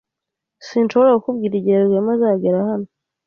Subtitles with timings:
[0.67, 2.87] Sinshobora kukubwira igihe Rwema azagera hano.